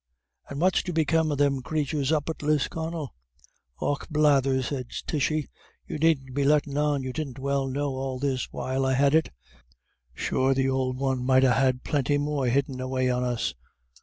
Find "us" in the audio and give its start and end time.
13.23-13.53